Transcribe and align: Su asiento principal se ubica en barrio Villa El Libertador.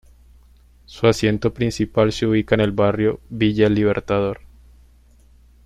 Su 0.87 1.05
asiento 1.05 1.53
principal 1.53 2.11
se 2.11 2.25
ubica 2.25 2.55
en 2.55 2.75
barrio 2.75 3.19
Villa 3.29 3.67
El 3.67 3.75
Libertador. 3.75 4.39